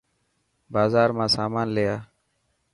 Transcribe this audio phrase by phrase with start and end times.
[0.73, 1.97] بازار مان سامان لي آ.